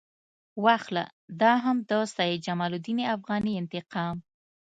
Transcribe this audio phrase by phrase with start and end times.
[0.63, 1.05] واخله
[1.41, 4.17] دا هم د سید جمال الدین افغاني انتقام.